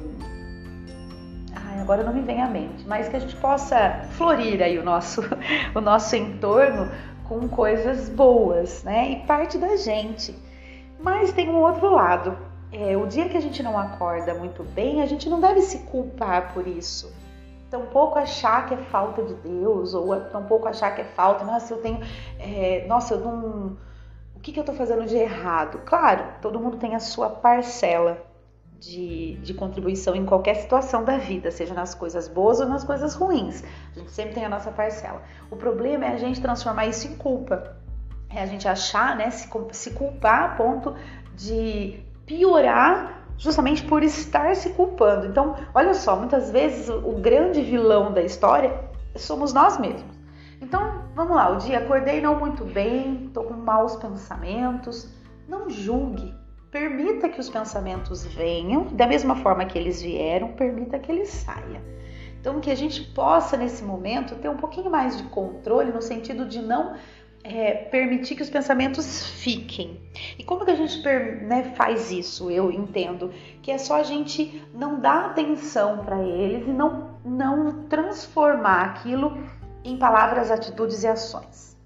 ai, 1.53 1.79
agora 1.81 2.03
não 2.03 2.13
me 2.13 2.21
vem 2.21 2.41
à 2.41 2.47
mente, 2.47 2.87
mas 2.87 3.09
que 3.09 3.15
a 3.15 3.19
gente 3.19 3.35
possa 3.35 4.05
florir 4.11 4.61
aí 4.61 4.77
o 4.79 4.83
nosso, 4.83 5.21
o 5.75 5.81
nosso 5.81 6.15
entorno 6.15 6.89
com 7.27 7.47
coisas 7.49 8.07
boas, 8.07 8.83
né? 8.83 9.11
E 9.11 9.15
parte 9.27 9.57
da 9.57 9.75
gente. 9.75 10.33
Mas 10.99 11.33
tem 11.33 11.49
um 11.49 11.57
outro 11.57 11.93
lado. 11.93 12.37
É, 12.71 12.95
o 12.95 13.05
dia 13.05 13.27
que 13.27 13.37
a 13.37 13.41
gente 13.41 13.61
não 13.61 13.77
acorda 13.77 14.33
muito 14.33 14.63
bem, 14.63 15.01
a 15.01 15.05
gente 15.05 15.29
não 15.29 15.39
deve 15.39 15.61
se 15.61 15.79
culpar 15.79 16.53
por 16.53 16.65
isso 16.65 17.13
tampouco 17.69 18.17
achar 18.17 18.65
que 18.65 18.73
é 18.73 18.77
falta 18.77 19.23
de 19.23 19.33
Deus, 19.35 19.93
ou 19.93 20.19
tampouco 20.21 20.67
achar 20.67 20.93
que 20.95 21.01
é 21.01 21.05
falta, 21.05 21.43
nossa, 21.43 21.73
eu 21.73 21.81
tenho, 21.81 21.99
é, 22.39 22.85
nossa, 22.87 23.15
eu 23.15 23.19
não, 23.19 23.77
o 24.35 24.39
que, 24.39 24.51
que 24.51 24.59
eu 24.59 24.61
estou 24.61 24.75
fazendo 24.75 25.05
de 25.05 25.15
errado? 25.15 25.81
Claro, 25.85 26.25
todo 26.41 26.59
mundo 26.59 26.77
tem 26.77 26.95
a 26.95 26.99
sua 26.99 27.29
parcela 27.29 28.25
de, 28.79 29.35
de 29.37 29.53
contribuição 29.53 30.15
em 30.15 30.25
qualquer 30.25 30.55
situação 30.55 31.03
da 31.03 31.17
vida, 31.17 31.51
seja 31.51 31.73
nas 31.73 31.95
coisas 31.95 32.27
boas 32.27 32.59
ou 32.59 32.67
nas 32.67 32.83
coisas 32.83 33.15
ruins. 33.15 33.63
A 33.95 33.99
gente 33.99 34.11
sempre 34.11 34.35
tem 34.35 34.45
a 34.45 34.49
nossa 34.49 34.71
parcela. 34.71 35.21
O 35.49 35.55
problema 35.55 36.05
é 36.05 36.13
a 36.13 36.17
gente 36.17 36.41
transformar 36.41 36.85
isso 36.85 37.07
em 37.07 37.15
culpa. 37.15 37.75
É 38.29 38.41
a 38.41 38.45
gente 38.45 38.67
achar, 38.67 39.15
né, 39.15 39.29
se, 39.31 39.49
se 39.71 39.91
culpar 39.91 40.43
a 40.43 40.55
ponto 40.55 40.95
de 41.35 41.99
piorar 42.25 43.16
justamente 43.37 43.83
por 43.83 44.03
estar 44.03 44.55
se 44.55 44.71
culpando. 44.71 45.27
Então, 45.27 45.55
olha 45.73 45.93
só, 45.93 46.15
muitas 46.15 46.51
vezes 46.51 46.89
o 46.89 47.13
grande 47.13 47.61
vilão 47.61 48.11
da 48.11 48.21
história 48.21 48.83
somos 49.15 49.53
nós 49.53 49.79
mesmos. 49.79 50.17
Então, 50.59 51.03
vamos 51.13 51.35
lá, 51.35 51.51
o 51.51 51.57
dia 51.57 51.77
acordei 51.77 52.19
não 52.19 52.39
muito 52.39 52.65
bem, 52.65 53.29
tô 53.33 53.43
com 53.43 53.53
maus 53.53 53.95
pensamentos. 53.95 55.07
Não 55.47 55.69
julgue, 55.69 56.33
permita 56.71 57.29
que 57.29 57.39
os 57.39 57.49
pensamentos 57.49 58.25
venham, 58.25 58.85
da 58.87 59.07
mesma 59.07 59.35
forma 59.35 59.65
que 59.65 59.77
eles 59.77 60.01
vieram, 60.01 60.49
permita 60.53 60.99
que 60.99 61.11
eles 61.11 61.29
saiam. 61.29 61.81
Então, 62.39 62.59
que 62.59 62.71
a 62.71 62.75
gente 62.75 63.01
possa 63.01 63.57
nesse 63.57 63.83
momento 63.83 64.35
ter 64.35 64.49
um 64.49 64.57
pouquinho 64.57 64.89
mais 64.89 65.17
de 65.17 65.23
controle 65.23 65.91
no 65.91 66.01
sentido 66.01 66.45
de 66.45 66.61
não 66.61 66.95
é, 67.43 67.73
permitir 67.73 68.35
que 68.35 68.41
os 68.41 68.49
pensamentos 68.49 69.25
fiquem. 69.25 69.99
E 70.37 70.43
como 70.43 70.65
que 70.65 70.71
a 70.71 70.75
gente 70.75 71.01
né, 71.43 71.73
faz 71.75 72.11
isso? 72.11 72.51
Eu 72.51 72.71
entendo 72.71 73.31
que 73.61 73.71
é 73.71 73.77
só 73.77 73.95
a 73.95 74.03
gente 74.03 74.63
não 74.73 74.99
dar 74.99 75.27
atenção 75.27 76.03
para 76.03 76.21
eles 76.21 76.67
e 76.67 76.71
não, 76.71 77.11
não 77.23 77.83
transformar 77.83 78.81
aquilo 78.83 79.37
em 79.83 79.97
palavras, 79.97 80.51
atitudes 80.51 81.03
e 81.03 81.07
ações. 81.07 81.77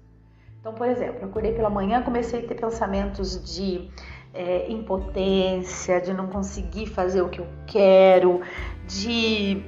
Então, 0.60 0.72
por 0.72 0.88
exemplo, 0.88 1.24
acordei 1.24 1.52
pela 1.52 1.70
manhã, 1.70 2.02
comecei 2.02 2.40
a 2.40 2.46
ter 2.46 2.54
pensamentos 2.54 3.54
de 3.54 3.90
é, 4.32 4.70
impotência, 4.70 6.00
de 6.00 6.12
não 6.12 6.28
conseguir 6.28 6.86
fazer 6.86 7.20
o 7.20 7.28
que 7.28 7.40
eu 7.40 7.46
quero, 7.66 8.40
de 8.86 9.62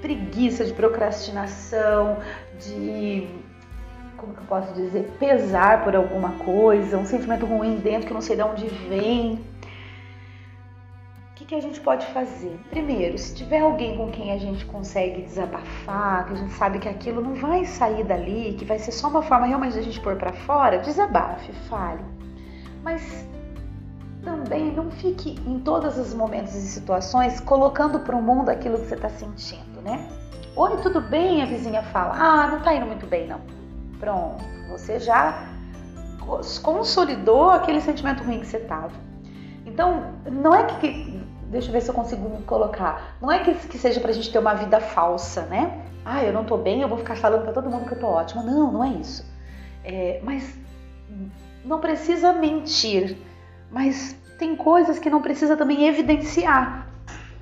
preguiça, 0.00 0.64
de 0.64 0.72
procrastinação, 0.74 2.18
de 2.58 3.28
como 4.16 4.34
que 4.34 4.40
eu 4.40 4.46
posso 4.46 4.72
dizer, 4.74 5.10
pesar 5.18 5.84
por 5.84 5.94
alguma 5.94 6.32
coisa, 6.44 6.98
um 6.98 7.04
sentimento 7.04 7.46
ruim 7.46 7.76
dentro 7.76 8.06
que 8.06 8.12
eu 8.12 8.14
não 8.14 8.20
sei 8.20 8.36
de 8.36 8.42
onde 8.42 8.66
vem. 8.66 9.40
O 11.30 11.34
que, 11.34 11.44
que 11.44 11.54
a 11.54 11.60
gente 11.60 11.80
pode 11.80 12.06
fazer? 12.06 12.56
Primeiro, 12.70 13.18
se 13.18 13.34
tiver 13.34 13.60
alguém 13.60 13.96
com 13.96 14.10
quem 14.10 14.32
a 14.32 14.38
gente 14.38 14.64
consegue 14.66 15.22
desabafar, 15.22 16.26
que 16.26 16.32
a 16.32 16.36
gente 16.36 16.52
sabe 16.52 16.78
que 16.78 16.88
aquilo 16.88 17.20
não 17.20 17.34
vai 17.34 17.64
sair 17.64 18.04
dali, 18.04 18.54
que 18.56 18.64
vai 18.64 18.78
ser 18.78 18.92
só 18.92 19.08
uma 19.08 19.20
forma 19.20 19.46
realmente 19.46 19.72
de 19.72 19.80
a 19.80 19.82
gente 19.82 20.00
pôr 20.00 20.16
para 20.16 20.32
fora, 20.32 20.78
desabafe, 20.78 21.52
fale. 21.68 22.04
Mas 22.84 23.26
também 24.22 24.72
não 24.72 24.90
fique 24.92 25.38
em 25.46 25.58
todos 25.58 25.98
os 25.98 26.14
momentos 26.14 26.54
e 26.54 26.60
situações 26.62 27.40
colocando 27.40 28.00
para 28.00 28.16
o 28.16 28.22
mundo 28.22 28.48
aquilo 28.48 28.78
que 28.78 28.86
você 28.86 28.94
está 28.94 29.08
sentindo, 29.08 29.82
né? 29.82 30.08
Oi, 30.56 30.76
tudo 30.82 31.00
bem? 31.00 31.42
A 31.42 31.46
vizinha 31.46 31.82
fala. 31.82 32.14
Ah, 32.16 32.46
não 32.46 32.60
tá 32.60 32.72
indo 32.72 32.86
muito 32.86 33.06
bem, 33.06 33.26
não. 33.26 33.40
Pronto, 34.04 34.44
você 34.68 34.98
já 35.00 35.48
consolidou 36.62 37.48
aquele 37.48 37.80
sentimento 37.80 38.22
ruim 38.22 38.38
que 38.38 38.46
você 38.46 38.58
tava. 38.58 38.92
Então, 39.64 40.12
não 40.30 40.54
é 40.54 40.64
que. 40.64 41.24
Deixa 41.44 41.68
eu 41.68 41.72
ver 41.72 41.80
se 41.80 41.88
eu 41.88 41.94
consigo 41.94 42.28
me 42.28 42.42
colocar. 42.42 43.16
Não 43.18 43.32
é 43.32 43.38
que, 43.38 43.54
que 43.54 43.78
seja 43.78 44.00
pra 44.00 44.12
gente 44.12 44.30
ter 44.30 44.38
uma 44.38 44.52
vida 44.52 44.78
falsa, 44.78 45.46
né? 45.46 45.86
Ah, 46.04 46.22
eu 46.22 46.34
não 46.34 46.44
tô 46.44 46.58
bem, 46.58 46.82
eu 46.82 46.88
vou 46.88 46.98
ficar 46.98 47.16
falando 47.16 47.44
pra 47.44 47.52
todo 47.54 47.70
mundo 47.70 47.86
que 47.86 47.94
eu 47.94 47.98
tô 47.98 48.08
ótima. 48.08 48.42
Não, 48.42 48.70
não 48.70 48.84
é 48.84 48.90
isso. 48.90 49.24
É, 49.82 50.20
mas 50.22 50.54
não 51.64 51.80
precisa 51.80 52.30
mentir. 52.34 53.16
Mas 53.70 54.14
tem 54.38 54.54
coisas 54.54 54.98
que 54.98 55.08
não 55.08 55.22
precisa 55.22 55.56
também 55.56 55.86
evidenciar. 55.88 56.90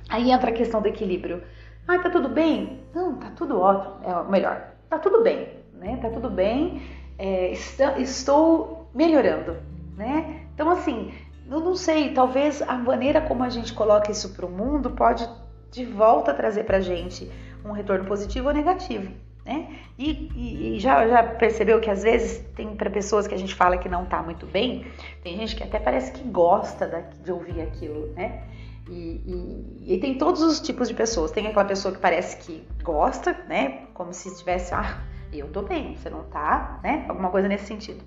Aí 0.07 0.31
entra 0.31 0.49
a 0.49 0.53
questão 0.53 0.81
do 0.81 0.87
equilíbrio. 0.87 1.43
Ah, 1.85 1.99
tá 1.99 2.09
tudo 2.09 2.29
bem? 2.29 2.85
Não, 2.95 3.17
tá 3.17 3.31
tudo 3.35 3.59
ótimo. 3.59 3.95
É 4.01 4.31
melhor. 4.31 4.61
Tá 4.89 4.97
tudo 4.97 5.21
bem 5.21 5.61
né? 5.73 5.97
Tá 6.01 6.09
tudo 6.09 6.29
bem, 6.29 6.81
é, 7.17 7.51
estou 7.99 8.89
melhorando, 8.93 9.57
né? 9.97 10.41
Então, 10.53 10.69
assim, 10.69 11.13
eu 11.49 11.59
não 11.59 11.75
sei, 11.75 12.13
talvez 12.13 12.61
a 12.61 12.73
maneira 12.77 13.21
como 13.21 13.43
a 13.43 13.49
gente 13.49 13.73
coloca 13.73 14.11
isso 14.11 14.33
para 14.33 14.45
o 14.45 14.49
mundo 14.49 14.91
pode 14.91 15.27
de 15.71 15.85
volta 15.85 16.33
trazer 16.33 16.63
para 16.65 16.79
gente 16.79 17.29
um 17.65 17.71
retorno 17.71 18.05
positivo 18.05 18.47
ou 18.47 18.53
negativo, 18.53 19.11
né? 19.45 19.79
E, 19.97 20.29
e, 20.35 20.75
e 20.75 20.79
já, 20.79 21.07
já, 21.07 21.23
percebeu 21.23 21.79
que 21.79 21.89
às 21.89 22.03
vezes 22.03 22.45
tem 22.55 22.75
para 22.75 22.89
pessoas 22.89 23.27
que 23.27 23.33
a 23.33 23.37
gente 23.37 23.55
fala 23.55 23.77
que 23.77 23.89
não 23.89 24.05
tá 24.05 24.21
muito 24.21 24.45
bem, 24.45 24.85
tem 25.23 25.37
gente 25.37 25.55
que 25.55 25.63
até 25.63 25.79
parece 25.79 26.11
que 26.11 26.23
gosta 26.23 26.87
da, 26.87 26.99
de 26.99 27.31
ouvir 27.31 27.61
aquilo, 27.61 28.07
né? 28.13 28.43
E, 28.89 29.75
e, 29.87 29.97
tem 29.97 30.17
todos 30.17 30.41
os 30.41 30.59
tipos 30.59 30.89
de 30.89 30.93
pessoas. 30.93 31.31
Tem 31.31 31.47
aquela 31.47 31.65
pessoa 31.65 31.93
que 31.93 31.99
parece 31.99 32.37
que 32.37 32.67
gosta, 32.83 33.33
né? 33.47 33.87
Como 33.93 34.13
se 34.13 34.27
estivesse, 34.27 34.73
ah, 34.73 35.01
eu 35.39 35.47
tô 35.49 35.61
bem, 35.61 35.95
você 35.95 36.09
não 36.09 36.23
tá, 36.23 36.79
né? 36.83 37.05
Alguma 37.07 37.29
coisa 37.29 37.47
nesse 37.47 37.65
sentido. 37.65 38.03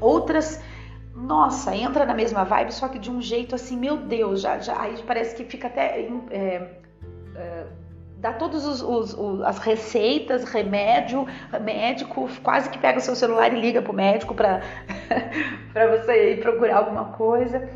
Outras, 0.00 0.62
nossa, 1.14 1.74
entra 1.74 2.04
na 2.04 2.14
mesma 2.14 2.44
vibe, 2.44 2.72
só 2.72 2.88
que 2.88 2.98
de 2.98 3.10
um 3.10 3.20
jeito 3.20 3.54
assim, 3.54 3.76
meu 3.76 3.96
Deus, 3.96 4.40
já, 4.40 4.58
já 4.58 4.80
aí 4.80 4.94
parece 5.06 5.34
que 5.36 5.44
fica 5.44 5.66
até. 5.66 6.08
É, 6.30 6.70
é, 7.34 7.66
dá 8.18 8.32
todas 8.32 8.66
os, 8.66 8.82
os, 8.82 9.14
os, 9.14 9.42
as 9.42 9.58
receitas, 9.58 10.44
remédio, 10.44 11.26
médico, 11.62 12.28
quase 12.42 12.68
que 12.68 12.78
pega 12.78 12.98
o 12.98 13.00
seu 13.00 13.14
celular 13.14 13.52
e 13.52 13.60
liga 13.60 13.80
pro 13.80 13.92
médico 13.92 14.34
para 14.34 14.60
você 15.74 16.32
ir 16.32 16.40
procurar 16.40 16.78
alguma 16.78 17.06
coisa. 17.06 17.68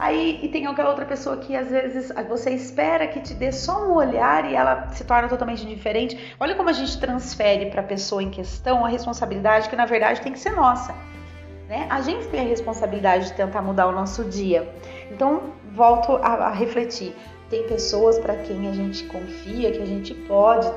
Aí 0.00 0.40
e 0.42 0.48
tem 0.48 0.66
aquela 0.66 0.88
outra 0.88 1.04
pessoa 1.04 1.36
que 1.36 1.54
às 1.54 1.68
vezes 1.68 2.10
você 2.26 2.52
espera 2.52 3.06
que 3.06 3.20
te 3.20 3.34
dê 3.34 3.52
só 3.52 3.86
um 3.86 3.92
olhar 3.92 4.50
e 4.50 4.54
ela 4.54 4.88
se 4.88 5.04
torna 5.04 5.28
totalmente 5.28 5.66
diferente. 5.66 6.34
Olha 6.40 6.54
como 6.54 6.70
a 6.70 6.72
gente 6.72 6.98
transfere 6.98 7.66
para 7.66 7.82
a 7.82 7.84
pessoa 7.84 8.22
em 8.22 8.30
questão 8.30 8.82
a 8.82 8.88
responsabilidade 8.88 9.68
que 9.68 9.76
na 9.76 9.84
verdade 9.84 10.22
tem 10.22 10.32
que 10.32 10.38
ser 10.38 10.52
nossa. 10.52 10.94
Né? 11.68 11.86
A 11.90 12.00
gente 12.00 12.26
tem 12.28 12.40
a 12.40 12.44
responsabilidade 12.44 13.26
de 13.26 13.34
tentar 13.34 13.60
mudar 13.60 13.88
o 13.88 13.92
nosso 13.92 14.24
dia. 14.24 14.74
Então, 15.10 15.52
volto 15.74 16.16
a, 16.16 16.46
a 16.46 16.50
refletir. 16.50 17.14
Tem 17.50 17.68
pessoas 17.68 18.18
para 18.18 18.36
quem 18.36 18.68
a 18.68 18.72
gente 18.72 19.04
confia, 19.04 19.70
que 19.70 19.82
a 19.82 19.86
gente 19.86 20.14
pode 20.14 20.72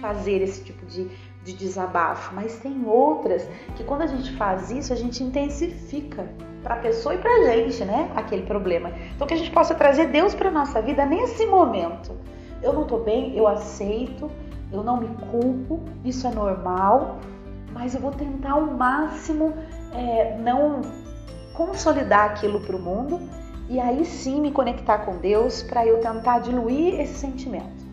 fazer 0.00 0.40
esse 0.40 0.62
tipo 0.62 0.86
de, 0.86 1.08
de 1.42 1.52
desabafo, 1.52 2.32
mas 2.32 2.60
tem 2.60 2.84
outras 2.86 3.44
que 3.74 3.82
quando 3.82 4.02
a 4.02 4.06
gente 4.06 4.36
faz 4.36 4.70
isso, 4.70 4.92
a 4.92 4.96
gente 4.96 5.24
intensifica 5.24 6.28
para 6.62 6.74
a 6.74 6.78
pessoa 6.78 7.14
e 7.14 7.18
para 7.18 7.30
a 7.30 7.44
gente, 7.44 7.84
né? 7.84 8.10
Aquele 8.16 8.42
problema. 8.42 8.92
Então 9.14 9.26
que 9.26 9.34
a 9.34 9.36
gente 9.36 9.50
possa 9.50 9.74
trazer 9.74 10.08
Deus 10.08 10.34
para 10.34 10.50
nossa 10.50 10.80
vida 10.82 11.04
nesse 11.06 11.46
momento. 11.46 12.16
Eu 12.62 12.72
não 12.72 12.82
estou 12.82 13.02
bem, 13.02 13.36
eu 13.36 13.46
aceito, 13.46 14.30
eu 14.72 14.82
não 14.82 14.98
me 14.98 15.08
culpo, 15.30 15.80
isso 16.04 16.26
é 16.26 16.30
normal, 16.30 17.18
mas 17.72 17.94
eu 17.94 18.00
vou 18.00 18.10
tentar 18.10 18.52
ao 18.52 18.62
máximo 18.62 19.54
é, 19.94 20.36
não 20.38 20.82
consolidar 21.54 22.30
aquilo 22.30 22.60
para 22.60 22.76
o 22.76 22.78
mundo 22.78 23.20
e 23.68 23.78
aí 23.78 24.04
sim 24.04 24.40
me 24.40 24.50
conectar 24.50 24.98
com 24.98 25.16
Deus 25.18 25.62
para 25.62 25.86
eu 25.86 26.00
tentar 26.00 26.40
diluir 26.40 27.00
esse 27.00 27.14
sentimento. 27.14 27.86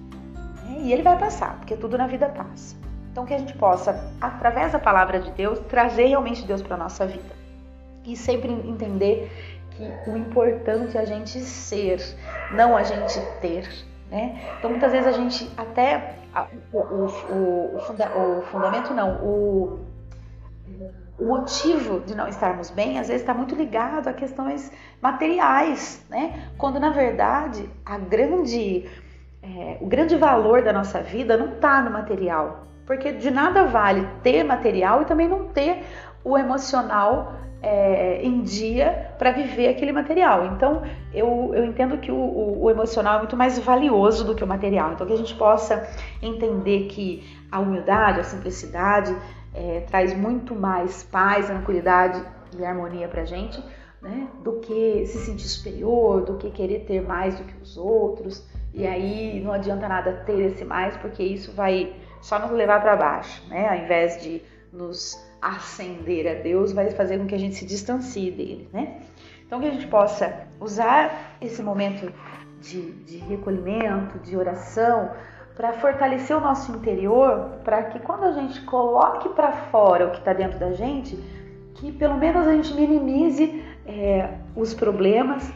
E 0.80 0.92
ele 0.92 1.04
vai 1.04 1.18
passar, 1.18 1.58
porque 1.58 1.76
tudo 1.76 1.98
na 1.98 2.08
vida 2.08 2.28
passa. 2.30 2.76
Então 3.12 3.26
que 3.26 3.34
a 3.34 3.38
gente 3.38 3.56
possa, 3.56 4.12
através 4.20 4.74
da 4.74 4.80
palavra 4.80 5.20
de 5.20 5.32
Deus, 5.32 5.60
trazer 5.70 6.08
realmente 6.08 6.46
Deus 6.46 6.62
para 6.62 6.76
nossa 6.76 7.06
vida 7.06 7.45
e 8.06 8.16
sempre 8.16 8.52
entender 8.52 9.32
que 9.72 10.10
o 10.10 10.18
importante 10.18 10.98
é 10.98 11.02
a 11.02 11.06
gente 11.06 11.40
ser, 11.40 12.00
não 12.52 12.76
a 12.76 12.84
gente 12.84 13.20
ter. 13.42 13.68
Né? 14.10 14.40
Então 14.58 14.70
muitas 14.70 14.92
vezes 14.92 15.08
a 15.08 15.12
gente 15.12 15.50
até 15.58 16.16
o, 16.72 16.78
o, 16.78 17.06
o, 17.06 17.76
o, 17.76 17.80
funda, 17.80 18.10
fundamento 18.52 18.94
não, 18.94 19.16
o, 19.24 19.80
o 21.18 21.26
motivo 21.26 22.02
de 22.02 22.16
não 22.16 22.28
estarmos 22.28 22.70
bem 22.70 23.00
às 23.00 23.08
vezes 23.08 23.22
está 23.22 23.34
muito 23.34 23.56
ligado 23.56 24.08
a 24.08 24.14
questões 24.14 24.72
materiais, 25.02 26.06
né? 26.10 26.50
Quando 26.58 26.80
na 26.80 26.90
verdade 26.90 27.70
a 27.86 27.98
grande, 27.98 28.86
é, 29.42 29.78
o 29.82 29.88
grande 29.88 30.16
valor 30.16 30.62
da 30.62 30.74
nossa 30.74 31.02
vida 31.02 31.38
não 31.38 31.54
está 31.54 31.82
no 31.82 31.90
material, 31.90 32.68
porque 32.86 33.14
de 33.14 33.32
nada 33.32 33.66
vale 33.66 34.08
ter 34.22 34.44
material 34.44 35.02
e 35.02 35.06
também 35.06 35.28
não 35.28 35.48
ter 35.48 35.84
o 36.26 36.38
emocional 36.38 37.34
é, 37.62 38.22
em 38.22 38.42
dia 38.42 39.12
para 39.18 39.32
viver 39.32 39.70
aquele 39.70 39.92
material. 39.92 40.48
Então, 40.48 40.82
eu, 41.14 41.52
eu 41.54 41.66
entendo 41.66 41.98
que 42.00 42.12
o, 42.12 42.16
o, 42.16 42.64
o, 42.64 42.70
emocional 42.70 43.16
é 43.16 43.18
muito 43.20 43.38
mais 43.38 43.58
valioso 43.60 44.26
do 44.26 44.36
que 44.36 44.44
o 44.44 44.48
material. 44.48 44.94
Então, 44.94 45.08
que 45.08 45.14
a 45.14 45.18
gente 45.18 45.36
possa 45.36 45.88
entender 46.22 46.88
que 46.88 47.24
a 47.52 47.60
humildade, 47.60 48.20
a 48.20 48.24
simplicidade 48.24 49.16
é, 49.54 49.82
traz 49.88 50.16
muito 50.16 50.54
mais 50.54 51.04
paz, 51.04 51.46
tranquilidade 51.46 52.22
e 52.58 52.66
harmonia 52.66 53.08
para 53.08 53.22
a 53.22 53.26
gente, 53.26 53.64
né? 54.02 54.28
Do 54.44 54.60
que 54.60 55.06
se 55.06 55.20
sentir 55.20 55.48
superior, 55.48 56.22
do 56.22 56.36
que 56.36 56.52
querer 56.52 56.82
ter 56.82 57.02
mais 57.02 57.38
do 57.38 57.44
que 57.44 57.56
os 57.62 57.78
outros. 57.78 58.46
E 58.74 58.86
aí 58.86 59.42
não 59.44 59.54
adianta 59.54 59.88
nada 59.88 60.24
ter 60.26 60.40
esse 60.40 60.66
mais, 60.66 60.98
porque 60.98 61.24
isso 61.24 61.52
vai 61.54 61.96
só 62.22 62.38
nos 62.40 62.52
levar 62.52 62.82
para 62.82 62.96
baixo, 62.96 63.42
né? 63.48 63.70
Ao 63.70 63.76
invés 63.78 64.22
de 64.22 64.42
nos 64.72 65.18
ascender 65.46 66.28
a 66.28 66.42
Deus 66.42 66.74
vai 66.74 66.90
fazer 66.90 67.20
com 67.20 67.28
que 67.28 67.36
a 67.36 67.40
gente 67.40 67.56
se 67.56 67.66
distancie 67.66 68.32
dele, 68.32 68.68
né? 68.74 69.02
Então 69.46 69.60
que 69.60 69.68
a 69.68 69.72
gente 69.72 69.88
possa 69.88 70.48
usar 70.60 71.38
esse 71.40 71.62
momento 71.62 72.12
de, 72.62 72.92
de 73.04 73.18
recolhimento, 73.18 74.18
de 74.20 74.36
oração, 74.36 75.12
para 75.56 75.74
fortalecer 75.74 76.36
o 76.36 76.40
nosso 76.40 76.72
interior, 76.72 77.60
para 77.64 77.84
que 77.84 78.00
quando 78.00 78.24
a 78.24 78.32
gente 78.32 78.60
coloque 78.62 79.30
para 79.30 79.52
fora 79.52 80.08
o 80.08 80.12
que 80.12 80.18
está 80.18 80.34
dentro 80.34 80.60
da 80.60 80.74
gente, 80.74 81.16
que 81.76 81.92
pelo 81.92 82.18
menos 82.18 82.48
a 82.48 82.54
gente 82.54 82.74
minimize 82.74 83.64
é, 83.86 84.30
os 84.56 84.74
problemas, 84.74 85.50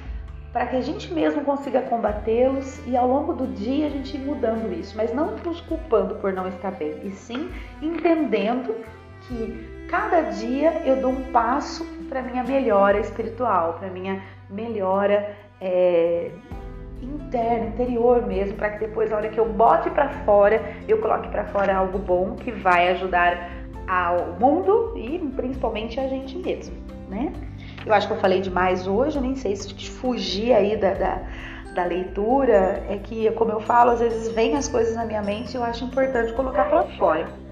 para 0.54 0.67
que 0.67 0.75
a 0.75 0.82
gente 0.82 1.12
mesmo 1.13 1.43
consiga 1.43 1.82
combatê-los 1.82 2.86
e 2.88 2.95
ao 2.95 3.08
longo 3.08 3.34
do 3.34 3.47
dia 3.47 3.88
a 3.88 3.89
gente 3.89 4.15
ir 4.15 4.19
mudando 4.19 4.71
isso, 4.71 4.95
mas 4.95 5.13
não 5.13 5.36
nos 5.38 5.62
culpando 5.62 6.15
por 6.15 6.32
não 6.32 6.47
estar 6.47 6.71
bem, 6.71 6.95
e 7.04 7.12
sim 7.12 7.49
entendendo 7.82 8.75
que 9.21 9.68
cada 9.89 10.21
dia 10.21 10.84
eu 10.86 11.02
dou 11.02 11.12
um 11.12 11.32
passo 11.32 11.84
para 12.08 12.21
minha 12.21 12.43
melhora 12.43 12.99
espiritual, 12.99 13.73
para 13.73 13.89
minha 13.89 14.21
melhora 14.49 15.36
é, 15.60 16.32
interna, 17.02 17.67
interior 17.67 18.25
mesmo, 18.25 18.56
para 18.56 18.71
que 18.71 18.80
depois, 18.80 19.10
na 19.10 19.17
hora 19.17 19.30
que 19.30 19.39
eu 19.39 19.47
bote 19.47 19.89
para 19.89 20.10
fora, 20.25 20.62
eu 20.88 20.99
coloque 20.99 21.28
para 21.30 21.45
fora 21.45 21.75
algo 21.75 21.97
bom 21.97 22.36
que 22.36 22.52
vai 22.52 22.89
ajudar 22.89 23.52
ao 23.88 24.34
mundo 24.39 24.93
e 24.95 25.17
principalmente 25.36 25.99
a 25.99 26.08
gente 26.08 26.38
mesmo, 26.38 26.75
né? 27.10 27.34
Eu 27.86 27.93
acho 27.93 28.08
que 28.08 28.13
eu 28.13 28.17
falei 28.17 28.41
demais 28.41 28.88
hoje, 28.88 29.17
eu 29.17 29.21
nem 29.21 29.36
sei 29.36 29.56
se 29.56 29.73
fugir 29.89 30.54
aí 30.54 30.78
da, 30.78 30.93
da, 30.93 31.21
da 31.73 31.84
leitura, 31.86 32.84
é 32.88 32.99
que, 33.02 33.32
como 33.32 33.52
eu 33.52 33.60
falo, 33.60 33.91
às 33.91 33.99
vezes 33.99 34.32
vem 34.34 34.56
as 34.56 34.67
coisas 34.67 34.95
na 34.95 35.06
minha 35.06 35.23
mente 35.23 35.54
e 35.54 35.58
eu 35.58 35.63
acho 35.63 35.86
importante 35.86 36.34
colocar 36.34 36.65
para 36.65 36.84
fora. 36.97 37.48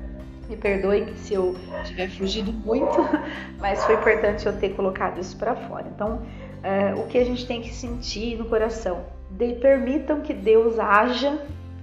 Me 0.50 0.56
perdoe 0.56 1.14
se 1.18 1.34
eu 1.34 1.56
tiver 1.86 2.10
fugido 2.10 2.52
muito, 2.52 2.98
mas 3.60 3.84
foi 3.84 3.96
importante 3.96 4.46
eu 4.46 4.58
ter 4.58 4.70
colocado 4.70 5.20
isso 5.20 5.36
para 5.38 5.56
fora. 5.56 5.88
Então, 5.94 6.22
é, 6.64 6.94
o 6.96 7.06
que 7.08 7.18
a 7.18 7.26
gente 7.26 7.46
tem 7.46 7.62
que 7.62 7.74
sentir 7.74 8.38
no 8.38 8.46
coração? 8.46 9.06
De, 9.30 9.54
permitam 9.56 10.22
que 10.22 10.34
Deus 10.34 10.80
haja 10.80 11.32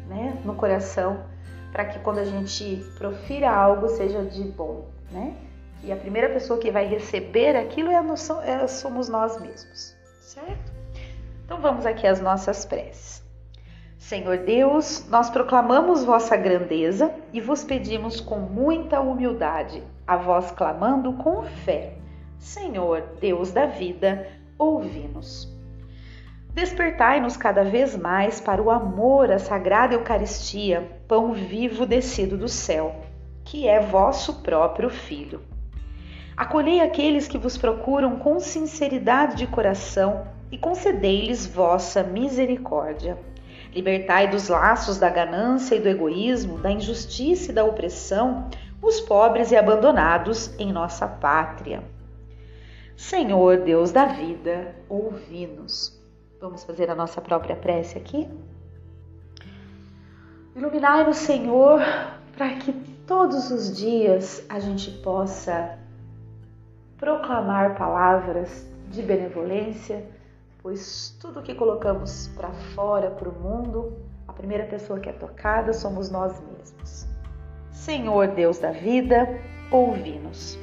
né, 0.09 0.39
no 0.45 0.55
coração 0.55 1.25
para 1.73 1.85
que 1.87 1.99
quando 1.99 2.19
a 2.19 2.25
gente 2.25 2.85
profira 2.97 3.51
algo 3.51 3.89
seja 3.89 4.23
de 4.25 4.45
bom, 4.45 4.87
né? 5.11 5.35
E 5.83 5.91
a 5.93 5.97
primeira 5.97 6.29
pessoa 6.31 6.59
que 6.59 6.71
vai 6.71 6.87
receber 6.87 7.57
aquilo 7.57 7.91
é, 7.91 8.01
noção, 8.01 8.41
é 8.41 8.67
somos 8.69 9.09
nós 9.09 9.41
mesmos, 9.41 9.95
certo? 10.21 10.73
Então 11.45 11.61
vamos 11.61 11.85
aqui 11.85 12.07
às 12.07 12.21
nossas 12.21 12.65
preces. 12.65 13.24
Senhor 14.05 14.37
Deus, 14.37 15.07
nós 15.09 15.31
proclamamos 15.31 16.05
vossa 16.05 16.37
grandeza 16.37 17.11
e 17.33 17.41
vos 17.41 17.65
pedimos 17.65 18.21
com 18.21 18.39
muita 18.39 19.01
humildade, 19.01 19.83
a 20.07 20.15
vós 20.15 20.51
clamando 20.51 21.15
com 21.15 21.43
fé. 21.43 21.95
Senhor, 22.39 23.03
Deus 23.19 23.51
da 23.51 23.65
vida, 23.65 24.29
ouvi-nos. 24.59 25.51
Despertai-nos 26.53 27.39
cada 27.39 27.65
vez 27.65 27.97
mais 27.97 28.43
para 28.43 28.61
o 28.61 28.71
amor 28.71 29.33
à 29.33 29.39
sagrada 29.39 29.95
Eucaristia, 29.95 30.87
pão 31.09 31.33
vivo 31.33 31.87
descido 31.87 32.37
do 32.37 32.47
céu, 32.47 32.95
que 33.43 33.67
é 33.67 33.81
vosso 33.81 34.43
próprio 34.43 34.91
Filho. 34.91 35.41
Acolhei 36.37 36.83
aqueles 36.83 37.27
que 37.27 37.39
vos 37.39 37.57
procuram 37.57 38.19
com 38.19 38.39
sinceridade 38.39 39.37
de 39.37 39.47
coração 39.47 40.27
e 40.53 40.59
concedei-lhes 40.59 41.47
vossa 41.47 42.03
misericórdia 42.03 43.17
Libertai 43.75 44.29
dos 44.29 44.49
laços 44.49 44.99
da 44.99 45.11
ganância 45.11 45.75
e 45.75 45.81
do 45.81 45.89
egoísmo, 45.89 46.59
da 46.59 46.71
injustiça 46.71 47.51
e 47.51 47.55
da 47.55 47.65
opressão 47.65 48.49
os 48.81 49.01
pobres 49.01 49.51
e 49.51 49.57
abandonados 49.57 50.55
em 50.61 50.73
nossa 50.73 51.09
pátria. 51.09 51.83
Senhor 52.97 53.59
Deus 53.59 53.91
da 53.91 54.05
vida, 54.05 54.77
ouvi-nos. 54.89 56.01
Vamos 56.41 56.63
fazer 56.63 56.89
a 56.91 56.95
nossa 56.95 57.21
própria 57.21 57.57
prece 57.57 57.99
aqui? 57.99 58.29
Iluminai-nos, 60.55 61.17
Senhor, 61.17 61.81
para 62.37 62.51
que 62.57 62.73
todos 63.07 63.51
os 63.51 63.77
dias 63.77 64.45
a 64.49 64.61
gente 64.61 64.91
possa 65.03 65.77
proclamar 66.97 67.77
palavras 67.77 68.69
de 68.91 69.03
benevolência 69.03 70.07
pois 70.65 71.15
tudo 71.21 71.43
que 71.43 71.55
colocamos 71.55 72.29
para 72.35 72.51
fora, 72.75 73.11
para 73.11 73.29
o 73.29 73.33
mundo, 73.35 73.93
a 74.27 74.33
primeira 74.33 74.65
pessoa 74.65 74.99
que 74.99 75.11
é 75.11 75.13
tocada 75.13 75.75
somos 75.75 76.11
nós 76.11 76.33
mesmos. 76.41 77.07
Senhor 77.71 78.29
Deus 78.29 78.59
da 78.59 78.71
vida, 78.71 79.29
ouvi-nos. 79.71 80.59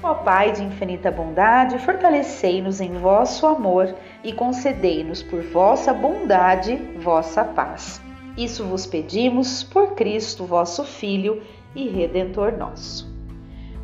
Ó 0.00 0.14
Pai 0.14 0.52
de 0.52 0.62
infinita 0.62 1.10
bondade, 1.10 1.76
fortalecei-nos 1.80 2.80
em 2.80 2.98
vosso 2.98 3.48
amor 3.48 3.92
e 4.22 4.32
concedei-nos 4.32 5.24
por 5.24 5.42
vossa 5.42 5.92
bondade 5.92 6.76
vossa 7.02 7.44
paz. 7.44 8.00
Isso 8.36 8.64
vos 8.64 8.86
pedimos 8.86 9.64
por 9.64 9.96
Cristo, 9.96 10.44
vosso 10.44 10.84
Filho 10.84 11.42
e 11.74 11.88
Redentor 11.88 12.52
nosso. 12.56 13.12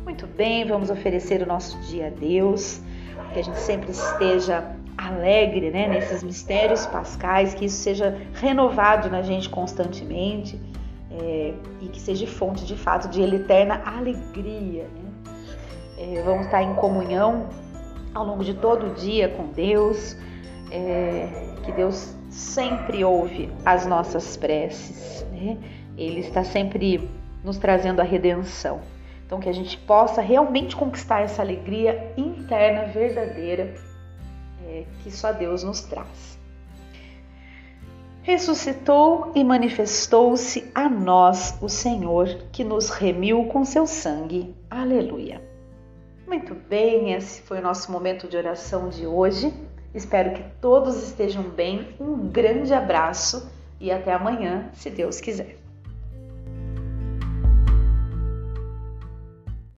Muito 0.05 0.25
bem, 0.25 0.65
vamos 0.65 0.89
oferecer 0.89 1.41
o 1.43 1.45
nosso 1.45 1.77
dia 1.81 2.07
a 2.07 2.11
Deus, 2.11 2.81
que 3.33 3.39
a 3.39 3.43
gente 3.43 3.59
sempre 3.59 3.91
esteja 3.91 4.76
alegre 4.97 5.69
né, 5.69 5.87
nesses 5.87 6.23
mistérios 6.23 6.85
pascais, 6.87 7.53
que 7.53 7.65
isso 7.65 7.77
seja 7.77 8.17
renovado 8.33 9.09
na 9.09 9.21
gente 9.21 9.49
constantemente 9.49 10.59
é, 11.11 11.53
e 11.81 11.87
que 11.87 11.99
seja 11.99 12.25
fonte 12.25 12.65
de 12.65 12.75
fato 12.75 13.07
de 13.07 13.21
eterna 13.21 13.81
alegria. 13.85 14.83
Né? 14.83 15.33
É, 15.97 16.21
vamos 16.23 16.45
estar 16.45 16.63
em 16.63 16.73
comunhão 16.75 17.47
ao 18.13 18.25
longo 18.25 18.43
de 18.43 18.53
todo 18.53 18.87
o 18.87 18.93
dia 18.95 19.29
com 19.29 19.47
Deus, 19.47 20.17
é, 20.71 21.27
que 21.63 21.71
Deus 21.71 22.15
sempre 22.29 23.03
ouve 23.03 23.49
as 23.65 23.85
nossas 23.85 24.35
preces, 24.35 25.25
né? 25.31 25.57
Ele 25.97 26.19
está 26.19 26.43
sempre 26.43 27.09
nos 27.43 27.57
trazendo 27.57 27.99
a 27.99 28.03
redenção. 28.03 28.81
Então, 29.25 29.39
que 29.39 29.49
a 29.49 29.53
gente 29.53 29.77
possa 29.79 30.21
realmente 30.21 30.75
conquistar 30.75 31.21
essa 31.21 31.41
alegria 31.41 32.13
interna 32.15 32.85
verdadeira 32.85 33.73
é, 34.67 34.85
que 35.01 35.09
só 35.09 35.31
Deus 35.31 35.63
nos 35.63 35.81
traz. 35.81 36.37
Ressuscitou 38.21 39.31
e 39.33 39.43
manifestou-se 39.43 40.69
a 40.75 40.89
nós 40.89 41.57
o 41.61 41.69
Senhor, 41.69 42.27
que 42.51 42.63
nos 42.63 42.89
remiu 42.89 43.45
com 43.45 43.63
seu 43.63 43.87
sangue. 43.87 44.53
Aleluia. 44.69 45.41
Muito 46.27 46.53
bem, 46.53 47.13
esse 47.13 47.41
foi 47.41 47.59
o 47.59 47.63
nosso 47.63 47.89
momento 47.89 48.27
de 48.27 48.35
oração 48.35 48.89
de 48.89 49.07
hoje. 49.07 49.53
Espero 49.93 50.33
que 50.33 50.43
todos 50.59 51.01
estejam 51.01 51.43
bem. 51.43 51.95
Um 51.99 52.27
grande 52.27 52.73
abraço 52.73 53.49
e 53.79 53.89
até 53.89 54.11
amanhã, 54.13 54.69
se 54.73 54.89
Deus 54.89 55.21
quiser. 55.21 55.66